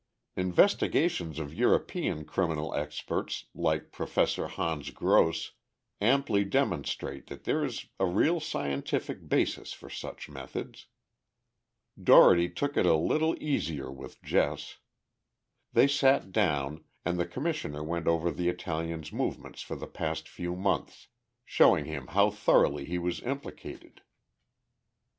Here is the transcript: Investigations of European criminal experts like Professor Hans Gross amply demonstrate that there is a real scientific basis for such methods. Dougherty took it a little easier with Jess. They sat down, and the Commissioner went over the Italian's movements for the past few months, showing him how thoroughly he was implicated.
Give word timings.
Investigations 0.35 1.37
of 1.37 1.53
European 1.53 2.25
criminal 2.25 2.73
experts 2.73 3.45
like 3.53 3.91
Professor 3.91 4.47
Hans 4.47 4.89
Gross 4.89 5.51
amply 6.01 6.43
demonstrate 6.43 7.27
that 7.27 7.43
there 7.43 7.63
is 7.63 7.85
a 7.99 8.07
real 8.07 8.39
scientific 8.39 9.29
basis 9.29 9.73
for 9.73 9.91
such 9.91 10.27
methods. 10.27 10.87
Dougherty 12.03 12.49
took 12.49 12.77
it 12.77 12.85
a 12.87 12.95
little 12.95 13.35
easier 13.39 13.91
with 13.91 14.23
Jess. 14.23 14.79
They 15.71 15.85
sat 15.87 16.31
down, 16.31 16.83
and 17.05 17.19
the 17.19 17.27
Commissioner 17.27 17.83
went 17.83 18.07
over 18.07 18.31
the 18.31 18.49
Italian's 18.49 19.13
movements 19.13 19.61
for 19.61 19.75
the 19.75 19.85
past 19.85 20.27
few 20.27 20.55
months, 20.55 21.09
showing 21.45 21.85
him 21.85 22.07
how 22.07 22.31
thoroughly 22.31 22.85
he 22.85 22.97
was 22.97 23.21
implicated. 23.21 24.01